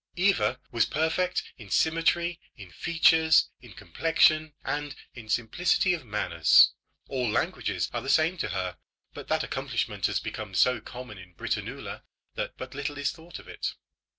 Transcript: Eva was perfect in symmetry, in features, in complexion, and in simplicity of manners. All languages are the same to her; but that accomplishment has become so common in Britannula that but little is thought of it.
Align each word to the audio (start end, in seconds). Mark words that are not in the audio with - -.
Eva 0.15 0.59
was 0.71 0.87
perfect 0.87 1.43
in 1.59 1.69
symmetry, 1.69 2.39
in 2.57 2.71
features, 2.71 3.49
in 3.61 3.71
complexion, 3.71 4.55
and 4.63 4.95
in 5.13 5.29
simplicity 5.29 5.93
of 5.93 6.03
manners. 6.07 6.71
All 7.07 7.29
languages 7.29 7.87
are 7.93 8.01
the 8.01 8.09
same 8.09 8.35
to 8.39 8.49
her; 8.49 8.77
but 9.13 9.27
that 9.27 9.43
accomplishment 9.43 10.07
has 10.07 10.19
become 10.19 10.55
so 10.55 10.81
common 10.81 11.19
in 11.19 11.35
Britannula 11.35 12.01
that 12.33 12.57
but 12.57 12.73
little 12.73 12.97
is 12.97 13.11
thought 13.11 13.37
of 13.37 13.47
it. 13.47 13.75